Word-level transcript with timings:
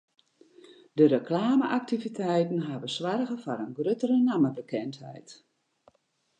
De 0.99 1.05
reklame-aktiviteiten 1.15 2.59
hawwe 2.67 2.87
soarge 2.95 3.35
foar 3.43 3.59
in 3.65 3.75
gruttere 3.77 4.17
nammebekendheid. 4.27 5.27